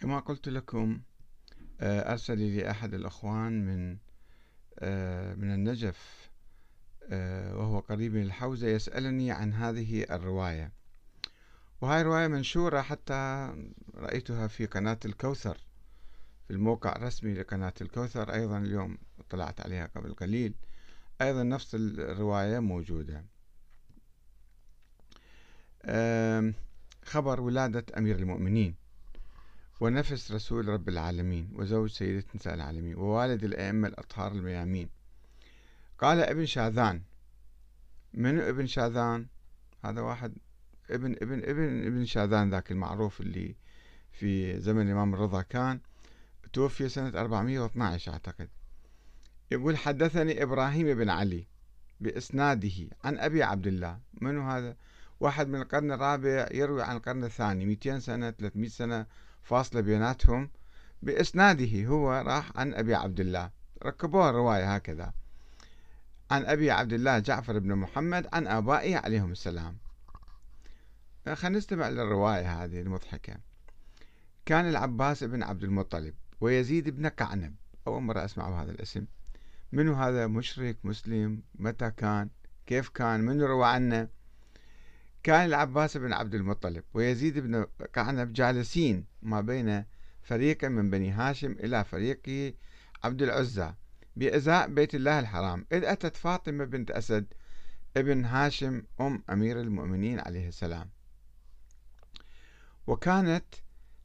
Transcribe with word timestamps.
كما 0.00 0.20
قلت 0.20 0.48
لكم 0.48 1.00
آه، 1.80 2.12
أرسل 2.12 2.38
لي 2.38 2.70
أحد 2.70 2.94
الأخوان 2.94 3.66
من 3.66 3.98
آه، 4.78 5.34
من 5.34 5.54
النجف 5.54 6.30
آه، 7.04 7.56
وهو 7.56 7.78
قريب 7.78 8.14
من 8.14 8.22
الحوزة 8.22 8.68
يسألني 8.68 9.30
عن 9.32 9.52
هذه 9.52 10.06
الرواية. 10.10 10.72
وهاي 11.80 12.02
رواية 12.02 12.26
منشورة 12.26 12.80
حتى 12.80 13.52
رأيتها 13.94 14.46
في 14.46 14.66
قناة 14.66 14.98
الكوثر 15.04 15.58
في 16.48 16.52
الموقع 16.52 16.96
الرسمي 16.96 17.34
لقناة 17.34 17.74
الكوثر. 17.80 18.32
أيضا 18.32 18.58
اليوم 18.58 18.98
طلعت 19.30 19.60
عليها 19.60 19.86
قبل 19.86 20.14
قليل. 20.14 20.54
أيضا 21.22 21.42
نفس 21.42 21.74
الرواية 21.74 22.58
موجودة. 22.58 23.24
خبر 27.04 27.40
ولادة 27.40 27.84
أمير 27.98 28.16
المؤمنين. 28.16 28.79
ونفس 29.80 30.32
رسول 30.32 30.68
رب 30.68 30.88
العالمين 30.88 31.48
وزوج 31.54 31.90
سيدة 31.90 32.24
نساء 32.34 32.54
العالمين 32.54 32.94
ووالد 32.94 33.44
الأئمة 33.44 33.88
الأطهار 33.88 34.32
الميامين. 34.32 34.88
قال 35.98 36.20
ابن 36.20 36.46
شاذان 36.46 37.02
من 38.14 38.40
ابن 38.40 38.66
شاذان؟ 38.66 39.26
هذا 39.84 40.00
واحد. 40.00 40.34
ابن 40.90 41.12
ابن 41.12 41.38
ابن 41.38 41.86
ابن 41.86 42.04
شاذان 42.04 42.50
ذاك 42.50 42.70
المعروف 42.72 43.20
اللي 43.20 43.56
في 44.12 44.60
زمن 44.60 44.86
الإمام 44.86 45.14
الرضا 45.14 45.42
كان 45.42 45.80
توفي 46.52 46.88
سنة 46.88 47.20
412 47.20 48.12
أعتقد. 48.12 48.48
يقول 49.50 49.76
حدثني 49.76 50.42
إبراهيم 50.42 50.94
بن 50.94 51.10
علي 51.10 51.46
بإسناده 52.00 52.88
عن 53.04 53.18
أبي 53.18 53.42
عبد 53.42 53.66
الله. 53.66 54.00
منو 54.20 54.42
هذا؟ 54.42 54.76
واحد 55.20 55.48
من 55.48 55.60
القرن 55.60 55.92
الرابع 55.92 56.48
يروي 56.52 56.82
عن 56.82 56.96
القرن 56.96 57.24
الثاني 57.24 57.66
200 57.66 57.98
سنة 57.98 58.30
300 58.30 58.68
سنة 58.68 59.06
فاصلة 59.42 59.80
بيناتهم 59.80 60.50
بإسناده 61.02 61.86
هو 61.86 62.12
راح 62.12 62.52
عن 62.56 62.74
أبي 62.74 62.94
عبد 62.94 63.20
الله. 63.20 63.50
ركبوها 63.84 64.30
الرواية 64.30 64.74
هكذا. 64.74 65.12
عن 66.30 66.44
أبي 66.44 66.70
عبد 66.70 66.92
الله 66.92 67.18
جعفر 67.18 67.58
بن 67.58 67.74
محمد 67.74 68.28
عن 68.32 68.46
آبائه 68.46 68.96
عليهم 68.96 69.32
السلام. 69.32 69.78
خلينا 71.34 71.58
نستمع 71.58 71.88
للرواية 71.88 72.64
هذه 72.64 72.80
المضحكة. 72.80 73.36
كان 74.46 74.68
العباس 74.68 75.24
بن 75.24 75.42
عبد 75.42 75.64
المطلب 75.64 76.14
ويزيد 76.40 76.88
بن 76.88 77.08
كعنب 77.08 77.54
أول 77.86 78.02
مرة 78.02 78.24
أسمع 78.24 78.50
بهذا 78.50 78.70
الاسم. 78.70 79.06
منو 79.72 79.94
هذا؟ 79.94 80.26
مشرك 80.26 80.76
مسلم 80.84 81.42
متى 81.54 81.90
كان؟ 81.90 82.30
كيف 82.66 82.88
كان؟ 82.88 83.20
منو 83.20 83.46
روى 83.46 83.66
عنه؟ 83.66 84.08
كان 85.22 85.46
العباس 85.46 85.96
بن 85.96 86.12
عبد 86.12 86.34
المطلب 86.34 86.84
ويزيد 86.94 87.38
بن 87.38 87.66
كعنب 87.92 88.32
جالسين 88.32 89.04
ما 89.22 89.40
بين 89.40 89.84
فريق 90.22 90.64
من 90.64 90.90
بني 90.90 91.10
هاشم 91.10 91.52
إلى 91.52 91.84
فريق 91.84 92.54
عبد 93.04 93.22
العزى 93.22 93.74
بإزاء 94.16 94.68
بيت 94.68 94.94
الله 94.94 95.18
الحرام. 95.18 95.66
إذ 95.72 95.84
أتت 95.84 96.16
فاطمة 96.16 96.64
بنت 96.64 96.90
أسد 96.90 97.26
ابن 97.96 98.24
هاشم 98.24 98.82
أم 99.00 99.22
أمير 99.30 99.60
المؤمنين 99.60 100.20
عليه 100.20 100.48
السلام. 100.48 100.90
وكانت 102.86 103.44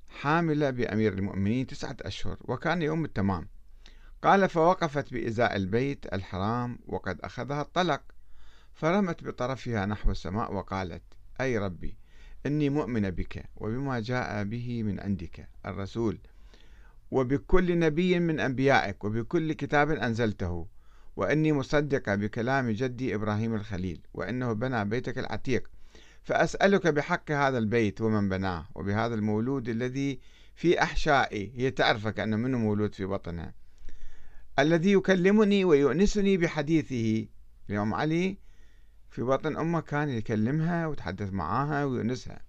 حاملة 0.07 0.69
بأمير 0.69 1.13
المؤمنين 1.13 1.67
تسعة 1.67 1.97
أشهر 2.01 2.37
وكان 2.41 2.81
يوم 2.81 3.05
التمام. 3.05 3.47
قال 4.21 4.49
فوقفت 4.49 5.13
بإزاء 5.13 5.55
البيت 5.55 6.13
الحرام 6.13 6.79
وقد 6.85 7.21
أخذها 7.21 7.61
الطلق 7.61 8.01
فرمت 8.75 9.23
بطرفها 9.23 9.85
نحو 9.85 10.11
السماء 10.11 10.53
وقالت 10.53 11.03
أي 11.41 11.57
ربي 11.57 11.97
إني 12.45 12.69
مؤمنة 12.69 13.09
بك 13.09 13.45
وبما 13.55 13.99
جاء 13.99 14.43
به 14.43 14.83
من 14.83 14.99
عندك 14.99 15.49
الرسول 15.65 16.19
وبكل 17.11 17.79
نبي 17.79 18.19
من 18.19 18.39
أنبيائك 18.39 19.03
وبكل 19.03 19.53
كتاب 19.53 19.91
أنزلته 19.91 20.67
وإني 21.15 21.53
مصدقة 21.53 22.15
بكلام 22.15 22.71
جدي 22.71 23.15
إبراهيم 23.15 23.55
الخليل 23.55 24.01
وإنه 24.13 24.53
بنى 24.53 24.85
بيتك 24.85 25.17
العتيق 25.17 25.69
فأسألك 26.23 26.87
بحق 26.87 27.31
هذا 27.31 27.57
البيت 27.57 28.01
ومن 28.01 28.29
بناه 28.29 28.67
وبهذا 28.75 29.15
المولود 29.15 29.69
الذي 29.69 30.19
في 30.55 30.83
أحشائي 30.83 31.51
هي 31.55 31.71
تعرفك 31.71 32.19
أنه 32.19 32.37
منه 32.37 32.57
مولود 32.57 32.95
في 32.95 33.05
بطنها 33.05 33.53
الذي 34.59 34.91
يكلمني 34.91 35.65
ويؤنسني 35.65 36.37
بحديثه. 36.37 37.27
اليوم 37.69 37.93
علي 37.93 38.37
في 39.15 39.21
بطن 39.21 39.57
أمه 39.57 39.79
كان 39.79 40.09
يكلمها 40.09 40.87
ويتحدث 40.87 41.33
معاها 41.33 41.85
ويونسها. 41.85 42.39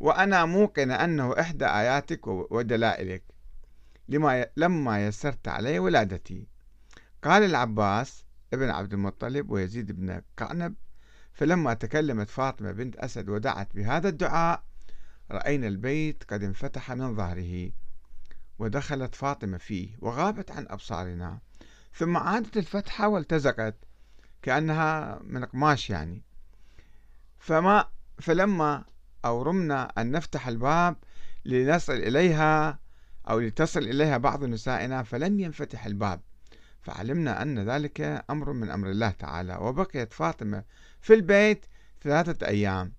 وأنا 0.00 0.44
موقن 0.44 0.90
أنه 0.90 1.40
إحدى 1.40 1.66
آياتك 1.66 2.26
ودلائلك 2.26 3.22
لما 4.08 4.46
لما 4.56 5.06
يسرت 5.06 5.48
علي 5.48 5.78
ولادتي. 5.78 6.48
قال 7.22 7.42
العباس 7.42 8.24
ابن 8.52 8.70
عبد 8.70 8.92
المطلب 8.92 9.50
ويزيد 9.50 9.92
بن 9.92 10.22
قعنب 10.36 10.74
فلما 11.32 11.74
تكلمت 11.74 12.30
فاطمة 12.30 12.72
بنت 12.72 12.96
أسد 12.96 13.28
ودعت 13.28 13.74
بهذا 13.74 14.08
الدعاء 14.08 14.64
رأينا 15.30 15.66
البيت 15.66 16.24
قد 16.24 16.42
انفتح 16.42 16.92
من 16.92 17.14
ظهره 17.16 17.70
ودخلت 18.58 19.14
فاطمة 19.14 19.58
فيه 19.58 19.96
وغابت 19.98 20.50
عن 20.50 20.66
أبصارنا. 20.70 21.40
ثم 21.92 22.16
عادت 22.16 22.56
الفتحة 22.56 23.08
والتزقت 23.08 23.76
كأنها 24.44 25.18
من 25.22 25.44
قماش 25.44 25.90
يعني. 25.90 26.22
فما 27.38 27.88
فلما 28.18 28.84
أورمنا 29.24 29.92
أن 29.98 30.10
نفتح 30.10 30.48
الباب 30.48 30.96
لنصل 31.44 31.92
إليها 31.92 32.78
أو 33.28 33.38
لتصل 33.38 33.80
إليها 33.80 34.16
بعض 34.16 34.44
نسائنا 34.44 35.02
فلم 35.02 35.40
ينفتح 35.40 35.86
الباب. 35.86 36.20
فعلمنا 36.82 37.42
أن 37.42 37.58
ذلك 37.58 38.24
أمر 38.30 38.52
من 38.52 38.70
أمر 38.70 38.90
الله 38.90 39.10
تعالى 39.10 39.56
وبقيت 39.56 40.12
فاطمة 40.12 40.64
في 41.00 41.14
البيت 41.14 41.66
ثلاثة 42.02 42.46
أيام. 42.46 42.92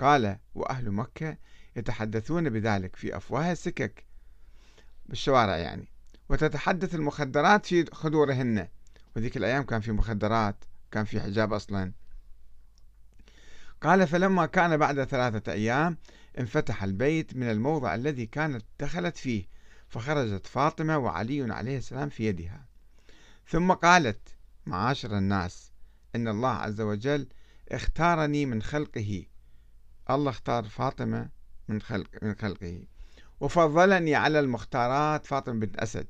قال 0.00 0.38
وأهل 0.54 0.90
مكة 0.90 1.36
يتحدثون 1.76 2.50
بذلك 2.50 2.96
في 2.96 3.16
أفواه 3.16 3.52
السكك 3.52 4.04
بالشوارع 5.06 5.56
يعني. 5.56 5.88
وتتحدث 6.28 6.94
المخدرات 6.94 7.66
في 7.66 7.84
خدورهن. 7.92 8.68
وذيك 9.16 9.36
الأيام 9.36 9.62
كان 9.62 9.80
في 9.80 9.92
مخدرات 9.92 10.64
كان 10.90 11.04
في 11.04 11.20
حجاب 11.20 11.52
أصلا. 11.52 11.92
قال 13.80 14.06
فلما 14.06 14.46
كان 14.46 14.76
بعد 14.76 15.04
ثلاثة 15.04 15.52
أيام 15.52 15.98
انفتح 16.38 16.82
البيت 16.82 17.36
من 17.36 17.50
الموضع 17.50 17.94
الذي 17.94 18.26
كانت 18.26 18.64
دخلت 18.80 19.16
فيه 19.16 19.44
فخرجت 19.88 20.46
فاطمة 20.46 20.98
وعلي 20.98 21.54
عليه 21.54 21.78
السلام 21.78 22.08
في 22.08 22.26
يدها. 22.26 22.66
ثم 23.48 23.72
قالت 23.72 24.28
معاشر 24.66 25.18
الناس 25.18 25.72
إن 26.16 26.28
الله 26.28 26.48
عز 26.48 26.80
وجل 26.80 27.28
اختارني 27.72 28.46
من 28.46 28.62
خلقه. 28.62 29.26
الله 30.10 30.30
اختار 30.30 30.64
فاطمة 30.64 31.28
من 31.68 31.80
خلق 31.80 32.08
من 32.22 32.34
خلقه. 32.34 32.84
وفضلني 33.40 34.14
على 34.14 34.40
المختارات. 34.40 35.26
فاطمة 35.26 35.60
بنت 35.60 35.76
أسد. 35.76 36.06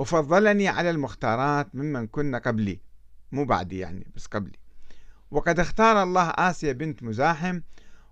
وفضلني 0.00 0.68
على 0.68 0.90
المختارات 0.90 1.74
ممن 1.74 2.06
كن 2.06 2.36
قبلي 2.36 2.80
مو 3.32 3.44
بعدي 3.44 3.78
يعني 3.78 4.06
بس 4.16 4.26
قبلي. 4.26 4.58
وقد 5.30 5.60
اختار 5.60 6.02
الله 6.02 6.28
آسيا 6.30 6.72
بنت 6.72 7.02
مزاحم 7.02 7.60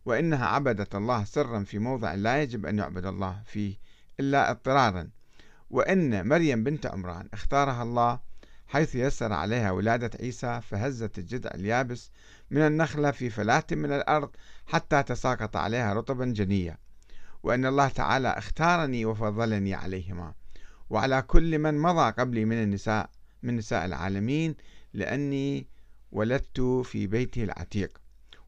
وإنها 0.04 0.46
عبدت 0.46 0.94
الله 0.94 1.24
سرا 1.24 1.64
في 1.64 1.78
موضع 1.78 2.14
لا 2.14 2.42
يجب 2.42 2.66
أن 2.66 2.78
يعبد 2.78 3.06
الله 3.06 3.42
فيه 3.46 3.76
إلا 4.20 4.50
اضطرارا. 4.50 5.08
وإن 5.70 6.28
مريم 6.28 6.64
بنت 6.64 6.86
عمران 6.86 7.28
اختارها 7.32 7.82
الله 7.82 8.20
حيث 8.66 8.94
يسر 8.94 9.32
عليها 9.32 9.70
ولادة 9.70 10.10
عيسى 10.20 10.60
فهزت 10.60 11.18
الجذع 11.18 11.50
اليابس 11.54 12.10
من 12.50 12.60
النخلة 12.60 13.10
في 13.10 13.30
فلاة 13.30 13.66
من 13.72 13.92
الأرض 13.92 14.30
حتى 14.66 15.02
تساقط 15.02 15.56
عليها 15.56 15.94
رطبا 15.94 16.24
جنيا 16.24 16.76
وأن 17.42 17.66
الله 17.66 17.88
تعالى 17.88 18.28
اختارني 18.28 19.04
وفضلني 19.04 19.74
عليهما. 19.74 20.34
وعلى 20.90 21.22
كل 21.22 21.58
من 21.58 21.78
مضى 21.78 22.10
قبلي 22.10 22.44
من 22.44 22.62
النساء 22.62 23.10
من 23.42 23.56
نساء 23.56 23.84
العالمين 23.84 24.54
لأني 24.92 25.66
ولدت 26.12 26.60
في 26.60 27.06
بيته 27.06 27.44
العتيق. 27.44 27.98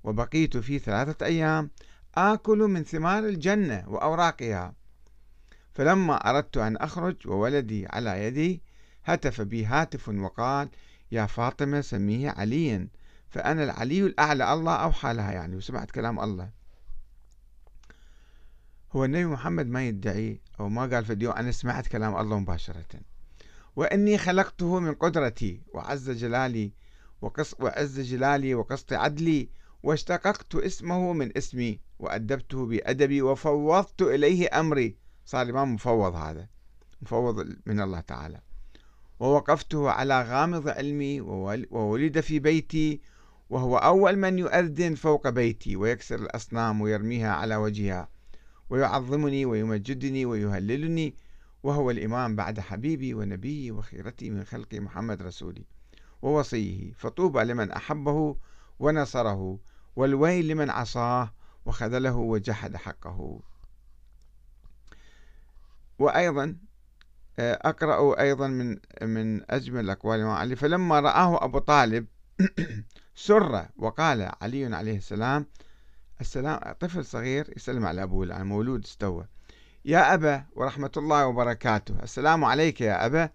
وبقيت 0.05 0.57
فيه 0.57 0.79
ثلاثة 0.79 1.27
أيام 1.27 1.71
آكل 2.15 2.59
من 2.59 2.85
ثمار 2.85 3.25
الجنة 3.25 3.85
وأوراقها. 3.89 4.75
فلما 5.73 6.15
أردت 6.15 6.57
أن 6.57 6.77
أخرج 6.77 7.17
وولدي 7.27 7.87
على 7.87 8.25
يدي 8.25 8.63
هتف 9.05 9.41
بي 9.41 9.65
هاتف 9.65 10.09
وقال 10.09 10.69
يا 11.13 11.27
فاطمة 11.27 11.81
سميه 11.81 12.31
عليا 12.31 12.89
فأنا 13.29 13.65
العلي 13.65 14.01
الأعلى. 14.01 14.53
الله 14.53 14.75
أوحى 14.75 15.15
لها 15.15 15.33
يعني 15.33 15.57
وسمعت 15.57 15.91
كلام 15.91 16.21
الله. 16.21 16.60
هو 18.93 19.05
النبي 19.05 19.25
محمد 19.25 19.67
ما 19.67 19.89
يدعي 19.89 20.41
أو 20.61 20.69
ما 20.69 20.87
قال 20.87 21.05
في 21.05 21.31
أنا 21.31 21.53
سمعت 21.53 21.89
كلام 21.89 22.17
الله 22.17 22.39
مباشرة. 22.39 23.01
وإني 23.77 24.19
خلقته 24.19 24.81
من 24.81 24.95
قدرتي 24.95 25.63
وعز 25.75 26.11
جلالي 26.11 26.73
وقص 27.23 27.55
وعز 27.61 28.01
جلالي 28.01 28.55
وقسط 28.55 28.93
عدلي 28.93 29.49
واشتققت 29.83 30.55
اسمه 30.55 31.13
من 31.13 31.37
اسمي 31.37 31.81
وأدبته 31.99 32.67
بأدبي 32.67 33.23
وفوضت 33.23 34.03
إليه 34.03 34.61
أمري. 34.61 34.97
صار 35.25 35.51
إمام 35.51 35.75
مفوض 35.75 36.15
هذا 36.15 36.49
مفوض 37.03 37.57
من 37.67 37.81
الله 37.81 38.01
تعالى. 38.01 38.41
ووقفته 39.21 39.91
على 39.91 40.23
غامض 40.23 40.69
علمي 40.69 41.21
وولد 41.71 42.21
في 42.21 42.39
بيتي 42.39 43.01
وهو 43.51 43.77
أول 43.77 44.17
من 44.17 44.39
يؤذن 44.39 44.95
فوق 44.95 45.29
بيتي 45.29 45.77
ويكسر 45.77 46.15
الأصنام 46.15 46.81
ويرميها 46.81 47.33
على 47.33 47.57
وجهها. 47.57 48.09
ويعظمني 48.71 49.45
ويمجدني 49.47 50.27
ويهللني 50.27 51.15
وهو 51.63 51.91
الإمام 51.91 52.37
بعد 52.37 52.61
حبيبي 52.61 53.15
ونبيي 53.15 53.71
وخيرتي 53.71 54.31
من 54.31 54.45
خلقي 54.45 54.81
محمد 54.81 55.23
رسولي 55.23 55.65
ووصيه 56.23 56.93
فطوبى 56.93 57.41
لمن 57.45 57.71
أحبه 57.71 58.37
ونصره 58.79 59.59
والويل 59.97 60.49
لمن 60.49 60.71
عصاه 60.71 61.33
وخذله 61.67 62.17
وجحد 62.17 62.77
حقه. 62.77 63.41
وأيضا 65.99 66.57
آه، 67.39 67.61
أقرأ 67.63 68.21
أيضا 68.21 68.49
من 68.49 68.79
من 69.03 69.51
أجمل 69.51 69.91
أقوال 69.91 70.17
الإمام 70.17 70.37
علي 70.37 70.57
فلما 70.57 71.01
رآه 71.01 71.45
أبو 71.45 71.59
طالب 71.59 72.07
سر 73.15 73.67
وقال 73.77 74.33
علي 74.43 74.75
عليه 74.77 74.97
السلام 74.97 75.47
السلام 76.21 76.61
طفل 76.81 77.05
صغير 77.05 77.53
يسلم 77.57 77.87
على 77.87 78.03
أبوه 78.03 78.25
الآن 78.25 78.47
مولود 78.47 78.85
استوى. 78.85 79.27
يا 79.85 80.15
أبا 80.15 80.45
ورحمة 80.57 80.91
الله 80.97 81.27
وبركاته. 81.27 81.95
السلام 82.03 82.45
عليك 82.45 82.81
يا 82.81 83.07
أبا 83.07 83.31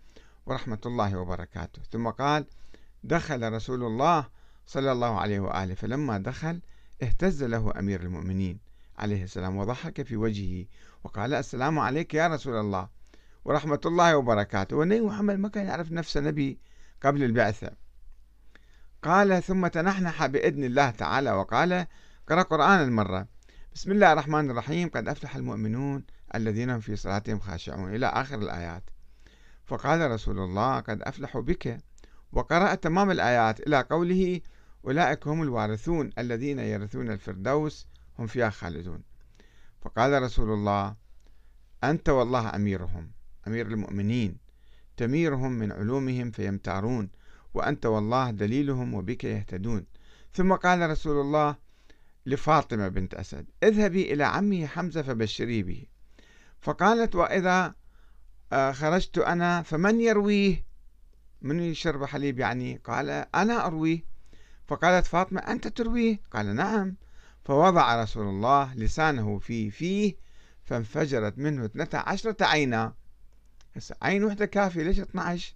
ورحمة 0.45 0.79
الله 0.85 1.15
وبركاته. 1.15 1.81
ثم 1.91 2.09
قال 2.09 2.45
دخل 3.03 3.53
رسول 3.53 3.83
الله 3.83 4.27
صلى 4.65 4.91
الله 4.91 5.19
عليه 5.19 5.39
وآله. 5.39 5.75
فلما 5.75 6.17
دخل 6.17 6.61
اهتز 7.03 7.43
له 7.43 7.73
أمير 7.79 8.01
المؤمنين 8.01 8.59
عليه 8.97 9.23
السلام 9.23 9.57
وضحك 9.57 10.01
في 10.01 10.17
وجهه 10.17 10.65
وقال 11.03 11.33
السلام 11.33 11.79
عليك 11.79 12.13
يا 12.13 12.27
رسول 12.27 12.55
الله 12.55 12.89
ورحمة 13.45 13.81
الله 13.85 14.17
وبركاته. 14.17 14.75
والنبي 14.75 15.01
محمد 15.01 15.35
ما 15.35 15.49
كان 15.49 15.65
يعرف 15.65 15.91
نفسه 15.91 16.21
نبي 16.21 16.59
قبل 17.03 17.23
البعثة. 17.23 17.71
قال 19.03 19.43
ثم 19.43 19.67
تنحنح 19.67 20.25
بإذن 20.25 20.63
الله 20.63 20.89
تعالى 20.89 21.31
وقال 21.31 21.87
قرأ 22.27 22.41
قرآن 22.41 22.79
المرة. 22.83 23.27
بسم 23.73 23.91
الله 23.91 24.13
الرحمن 24.13 24.51
الرحيم. 24.51 24.89
قد 24.89 25.07
أفلح 25.07 25.35
المؤمنون 25.35 26.03
الذين 26.35 26.69
هم 26.69 26.79
في 26.79 26.95
صلاتهم 26.95 27.39
خاشعون. 27.39 27.95
إلى 27.95 28.05
آخر 28.05 28.39
الآيات. 28.39 28.83
فقال 29.65 30.11
رسول 30.11 30.39
الله 30.39 30.79
قد 30.79 31.01
أفلحوا 31.01 31.41
بك. 31.41 31.77
وقرأ 32.31 32.75
تمام 32.75 33.11
الآيات. 33.11 33.59
إلى 33.59 33.81
قوله 33.81 34.41
أولئك 34.85 35.27
هم 35.27 35.41
الوارثون 35.41 36.09
الذين 36.17 36.59
يرثون 36.59 37.11
الفردوس. 37.11 37.87
هم 38.19 38.27
فيها 38.27 38.49
خالدون. 38.49 39.03
فقال 39.81 40.23
رسول 40.23 40.53
الله 40.53 40.95
أنت 41.83 42.09
والله 42.09 42.55
أميرهم 42.55 43.11
أمير 43.47 43.67
المؤمنين. 43.67 44.37
تميرهم 44.97 45.51
من 45.51 45.71
علومهم 45.71 46.31
فيمتارون. 46.31 47.09
وأنت 47.53 47.85
والله 47.85 48.31
دليلهم 48.31 48.93
وبك 48.93 49.23
يهتدون. 49.23 49.85
ثم 50.33 50.53
قال 50.53 50.89
رسول 50.89 51.21
الله 51.21 51.64
لفاطمة 52.25 52.87
بنت 52.87 53.13
أسد. 53.13 53.45
اذهبي 53.63 54.13
إلى 54.13 54.23
عمه 54.23 54.65
حمزة 54.65 55.01
فبشري 55.01 55.63
به. 55.63 55.85
فقالت 56.61 57.15
وإذا 57.15 57.75
آه، 58.53 58.71
خرجت 58.71 59.17
أنا 59.17 59.61
فمن 59.61 60.01
يرويه؟ 60.01 60.65
من 61.41 61.59
يشرب 61.59 62.05
حليب 62.05 62.39
يعني؟ 62.39 62.81
قال 62.83 63.09
أنا 63.35 63.65
أرويه. 63.65 64.05
فقالت 64.67 65.05
فاطمة 65.05 65.39
أنت 65.39 65.67
ترويه؟ 65.67 66.19
قال 66.31 66.55
نعم. 66.55 66.95
فوضع 67.43 68.03
رسول 68.03 68.27
الله 68.27 68.73
لسانه 68.75 69.39
في 69.39 69.71
فيه 69.71 70.15
فانفجرت 70.63 71.37
منه 71.37 71.65
اثنتا 71.65 71.97
عشرة 71.97 72.45
عينا. 72.45 72.93
عين 74.01 74.23
وحدة 74.23 74.45
كافية 74.45 74.83
ليش 74.83 74.99
12 74.99 75.55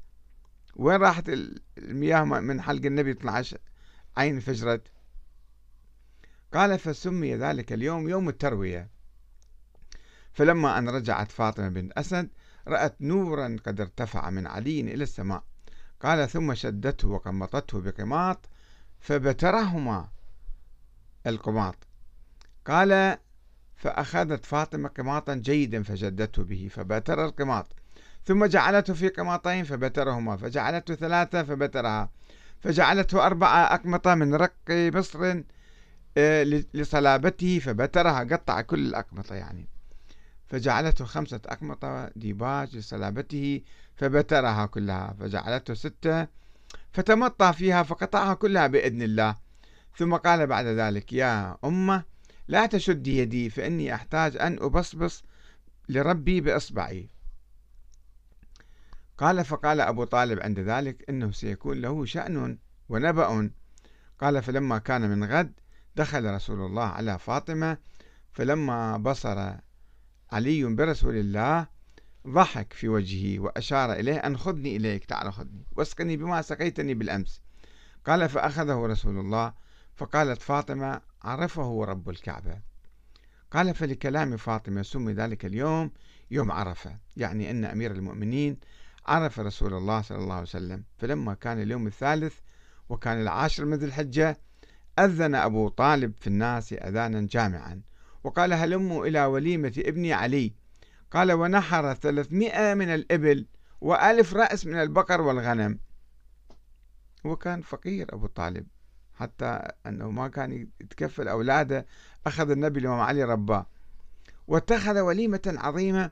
وين 0.76 1.02
راحت 1.02 1.30
المياه 1.78 2.24
من 2.24 2.62
حلق 2.62 2.86
النبي 2.86 3.12
12 3.12 3.58
عين 4.18 4.36
انفجرت. 4.36 4.88
قال 6.54 6.80
فسمي 6.80 7.36
ذلك 7.36 7.74
اليوم 7.74 8.10
يوم 8.10 8.30
التروية. 8.30 8.90
فلما 10.34 10.78
أن 10.78 10.90
رجعت 10.90 11.32
فاطمة 11.32 11.70
بنت 11.70 11.92
أسد 11.92 12.30
رأت 12.68 13.02
نورا 13.02 13.58
قد 13.66 13.82
ارتفع 13.82 14.30
من 14.30 14.48
علي 14.48 14.80
إلى 14.80 15.04
السماء. 15.04 15.44
قال 16.02 16.30
ثم 16.30 16.54
شدته 16.54 17.08
وقمطته 17.08 17.82
بقماط 17.82 18.50
فبترهما 19.00 20.10
القماط. 21.28 21.76
قال 22.66 23.18
فأخذت 23.76 24.46
فاطمة 24.46 24.90
قماطا 24.90 25.36
جيدا 25.36 25.84
فجدته 25.84 26.44
به 26.44 26.70
فبتر 26.72 27.26
القماط. 27.26 27.76
ثم 28.26 28.46
جعلته 28.46 28.94
في 28.94 29.10
قماطين 29.10 29.64
فبترهما. 29.64 30.38
فجعلته 30.38 30.96
ثلاثة 30.96 31.44
فبترها. 31.44 32.10
فجعلته 32.60 33.26
أربعة 33.26 33.74
أقمطة 33.74 34.16
من 34.16 34.36
رق 34.36 34.54
مصر 34.70 35.44
لصلابته 36.74 37.60
فبترها 37.60 38.24
قطع 38.24 38.62
كل 38.62 38.80
الأقمطة 38.80 39.36
يعني. 39.36 39.70
فجعلته 40.48 41.06
خمسة 41.06 41.42
أقمطة 41.46 42.12
ديباج 42.16 42.78
لصلابته 42.78 43.62
فبترها 43.96 44.66
كلها. 44.66 45.16
فجعلته 45.20 45.74
ستة 45.74 46.28
فتمطى 46.92 47.54
فيها 47.54 47.84
فقطعها 47.84 48.34
كلها 48.34 48.68
بإذن 48.68 49.02
الله. 49.02 49.36
ثم 49.98 50.16
قال 50.16 50.48
بعد 50.48 50.66
ذلك 50.66 51.14
يا 51.14 51.58
أمة 51.64 52.04
لا 52.48 52.66
تشدي 52.66 53.18
يدي 53.18 53.50
فإني 53.50 53.96
أحتاج 53.96 54.38
أن 54.38 54.58
أبصبص 54.62 55.24
لربي 55.90 56.42
بإصبعي. 56.42 57.10
قال 59.18 59.46
فقال 59.46 59.82
أبو 59.82 60.04
طالب 60.04 60.40
عند 60.40 60.60
ذلك 60.60 61.10
إنه 61.10 61.32
سيكون 61.32 61.82
له 61.82 62.06
شأن 62.06 62.58
ونبأ. 62.90 63.50
قال 64.20 64.44
فلما 64.44 64.78
كان 64.78 65.10
من 65.10 65.24
غد 65.24 65.54
دخل 66.00 66.34
رسول 66.34 66.62
الله 66.66 66.84
على 66.84 67.20
فاطمة 67.20 67.78
فلما 68.32 68.98
بصر 68.98 69.54
علي 70.32 70.64
برسول 70.64 71.16
الله 71.16 71.68
ضحك 72.28 72.74
في 72.74 72.88
وجهه 72.88 73.40
وأشار 73.40 73.94
إليه 73.94 74.18
أن 74.18 74.38
خذني 74.38 74.76
إليك 74.76 75.06
تعال 75.06 75.34
خذني 75.34 75.66
واسقني 75.76 76.18
بما 76.18 76.42
سقيتني 76.42 76.94
بالأمس. 76.94 77.42
قال 78.06 78.30
فأخذه 78.30 78.86
رسول 78.86 79.20
الله. 79.20 79.54
فقالت 79.96 80.42
فاطمة 80.42 81.02
عرفه 81.22 81.86
رب 81.86 82.10
الكعبة. 82.10 82.62
قال 83.52 83.76
فلكلام 83.76 84.38
فاطمة 84.38 84.82
سمي 84.82 85.14
ذلك 85.14 85.46
اليوم 85.46 85.92
يوم 86.32 86.52
عرفة. 86.52 86.98
يعني 87.18 87.52
أن 87.52 87.66
أمير 87.66 87.92
المؤمنين 87.92 88.60
عرف 89.06 89.40
رسول 89.40 89.74
الله 89.74 90.02
صلى 90.02 90.18
الله 90.18 90.34
عليه 90.34 90.44
وسلم. 90.44 90.84
فلما 90.98 91.34
كان 91.34 91.62
اليوم 91.62 91.88
الثالث 91.88 92.40
وكان 92.90 93.22
العاشر 93.22 93.66
من 93.66 93.78
ذي 93.78 93.86
الحجة 93.86 94.38
أذن 95.00 95.36
أبو 95.36 95.70
طالب 95.70 96.14
في 96.20 96.28
الناس 96.28 96.74
أذانا 96.74 97.28
جامعا 97.32 97.82
وقال 98.24 98.54
هلموا 98.54 99.06
إلى 99.06 99.26
وليمة 99.26 99.74
ابني 99.78 100.14
علي؟ 100.14 100.54
قال 101.12 101.32
ونحر 101.32 101.94
ثلاثمائة 101.94 102.74
من 102.74 102.90
الإبل 102.90 103.46
وألف 103.82 104.34
رأس 104.34 104.66
من 104.66 104.82
البقر 104.82 105.22
والغنم. 105.22 105.80
هو 107.26 107.36
كان 107.36 107.62
فقير 107.62 108.14
أبو 108.14 108.28
طالب 108.28 108.68
حتى 109.14 109.62
أنه 109.86 110.12
ما 110.12 110.28
كان 110.28 110.68
يتكفل 110.82 111.28
أولاده 111.28 111.86
أخذ 112.28 112.50
النبي 112.50 112.80
الإمام 112.80 113.00
علي 113.00 113.24
رباه. 113.24 113.66
واتخذ 114.48 115.00
وليمة 115.00 115.42
عظيمة 115.58 116.12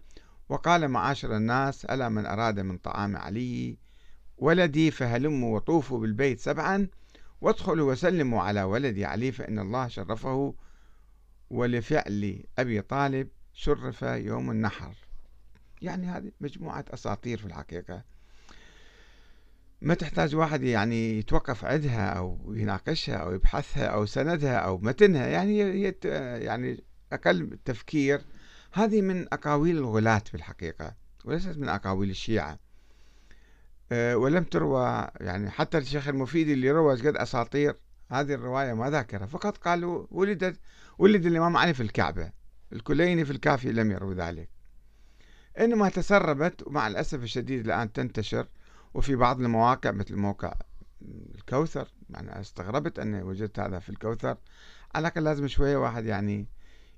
وقال 0.50 0.88
معاشر 0.88 1.36
الناس 1.36 1.86
ألا 1.86 2.10
من 2.10 2.26
أراد 2.26 2.60
من 2.60 2.78
طعام 2.78 3.18
علي 3.18 3.78
ولدي 4.38 4.92
فهلموا 4.92 5.56
وطوفوا 5.56 6.00
بالبيت 6.00 6.40
سبعا؟ 6.40 6.88
وادخلوا 7.42 7.92
وسلموا 7.92 8.42
على 8.42 8.64
ولدي 8.64 9.06
علي 9.06 9.32
فإن 9.32 9.60
الله 9.60 9.88
شرفه 9.88 10.56
ولفعل 11.50 12.44
أبي 12.60 12.82
طالب 12.82 13.28
شرف 13.54 14.02
يوم 14.02 14.52
النحر. 14.52 14.96
يعني 15.82 16.08
هذه 16.08 16.32
مجموعة 16.42 16.86
أساطير 16.90 17.38
في 17.38 17.46
الحقيقة. 17.46 18.04
ما 19.82 19.94
تحتاج 19.94 20.36
واحد 20.36 20.64
يعني 20.64 21.20
يتوقف 21.20 21.66
عندها 21.66 22.10
أو 22.10 22.54
يناقشها 22.54 23.16
أو 23.16 23.34
يبحثها 23.34 23.86
أو 23.86 24.06
سندها 24.06 24.58
أو 24.58 24.78
متنها 24.78 25.28
يعني 25.28 25.58
يعني 26.46 26.84
أقل 27.14 27.60
تفكير. 27.66 28.22
هذه 28.74 29.02
من 29.02 29.34
أقاويل 29.34 29.78
الغلاة 29.78 30.22
في 30.26 30.36
الحقيقة 30.36 30.96
وليست 31.26 31.58
من 31.58 31.70
أقاويل 31.70 32.10
الشيعة. 32.10 32.60
ولم 33.92 34.44
تروى 34.44 35.08
يعني 35.20 35.50
حتى 35.50 35.78
الشيخ 35.78 36.08
المفيد 36.08 36.50
اللي 36.50 36.72
روى 36.72 36.96
قد 36.96 37.18
أساطير 37.18 37.76
هذه 38.12 38.34
الرواية 38.34 38.74
ما 38.74 38.90
ذاكرها 38.90 39.26
فقط 39.26 39.58
قالوا 39.58 40.08
ولدت 40.12 40.60
ولد 40.98 41.26
الإمام 41.26 41.58
علي 41.58 41.74
في 41.74 41.84
الكعبة 41.84 42.32
الكليني 42.74 43.26
في 43.26 43.32
الكافي 43.32 43.72
لم 43.72 43.92
يروا 43.92 44.14
ذلك. 44.14 44.50
إنما 45.60 45.90
تسربت 45.90 46.68
ومع 46.68 46.88
الأسف 46.88 47.24
الشديد 47.24 47.66
الآن 47.66 47.92
تنتشر 47.92 48.48
وفي 48.94 49.16
بعض 49.16 49.42
المواقع 49.42 49.92
مثل 49.92 50.16
موقع 50.16 50.54
الكوثر 51.36 51.88
يعني 52.10 52.40
استغربت 52.40 53.00
أني 53.00 53.22
وجدت 53.22 53.60
هذا 53.60 53.80
في 53.80 53.90
الكوثر 53.90 54.38
على 54.96 55.08
الأقل 55.08 55.24
لازم 55.24 55.48
شوية 55.48 55.78
واحد 55.78 56.06
يعني 56.06 56.48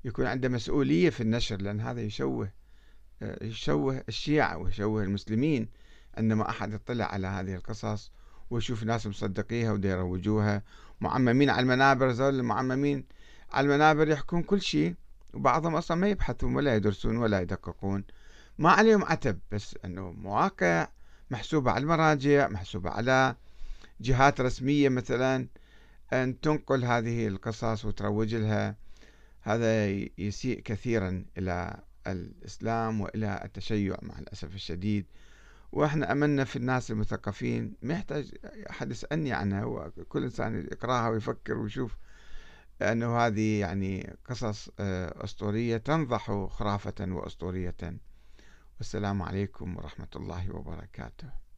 يكون 0.06 0.26
عنده 0.26 0.50
مسؤولية 0.50 1.10
في 1.10 1.22
النشر 1.22 1.62
لأن 1.62 1.82
هذا 1.82 2.02
يشوه 2.02 2.52
يشوه 3.42 4.04
الشيعة 4.08 4.58
ويشوه 4.58 5.04
المسلمين 5.04 5.70
عندما 6.18 6.50
أحد 6.50 6.74
يطلع 6.74 7.06
على 7.06 7.28
هذه 7.28 7.56
القصص 7.56 8.12
ويشوف 8.50 8.84
ناس 8.84 9.08
مصدقيها 9.08 9.72
ويروجوها 9.72 10.64
معممين 11.02 11.50
على 11.50 11.62
المنابر 11.62 12.12
زول 12.12 12.40
المعممين 12.40 13.06
على 13.52 13.66
المنابر 13.66 14.10
يحكون 14.10 14.44
كل 14.44 14.62
شيء 14.62 14.96
وبعضهم 15.34 15.76
أصلا 15.76 15.98
ما 15.98 16.08
يبحثون 16.10 16.56
ولا 16.56 16.76
يدرسون 16.76 17.18
ولا 17.18 17.42
يدققون. 17.42 18.04
ما 18.58 18.72
عليهم 18.72 19.04
عتب 19.04 19.40
بس 19.52 19.76
أنه 19.86 20.12
مواقع 20.12 20.88
محسوبة 21.32 21.72
على 21.72 21.82
المراجع 21.82 22.48
محسوبة 22.48 22.90
على 22.90 23.36
جهات 24.02 24.42
رسمية 24.42 24.90
مثلا 24.90 25.48
أن 26.14 26.40
تنقل 26.42 26.86
هذه 26.86 27.28
القصص 27.28 27.86
وتروج 27.86 28.36
لها. 28.36 28.76
هذا 29.42 29.88
يسيء 30.18 30.60
كثيرا 30.62 31.26
إلى 31.38 31.80
الإسلام 32.08 33.02
وإلى 33.02 33.42
التشيع 33.46 33.98
مع 34.02 34.20
الأسف 34.20 34.56
الشديد. 34.56 35.06
وإحنا 35.72 36.12
أملنا 36.12 36.44
في 36.44 36.56
الناس 36.56 36.92
المثقفين. 36.92 37.76
ما 37.82 37.94
يحتاج 37.94 38.32
أحد 38.70 38.92
يسألني 38.92 39.34
عنها 39.34 39.66
وكل 39.66 40.24
إنسان 40.24 40.68
يقرأها 40.72 41.10
ويفكر 41.10 41.58
ويشوف 41.58 41.98
أنه 42.82 43.18
هذه 43.18 43.60
يعني 43.60 44.18
قصص 44.30 44.70
آه، 44.80 45.24
أسطورية 45.24 45.78
تنضح 45.78 46.48
خرافة 46.50 46.96
وأسطورية. 47.00 47.76
والسلام 48.78 49.22
عليكم 49.22 49.78
ورحمة 49.78 50.08
الله 50.16 50.56
وبركاته. 50.56 51.49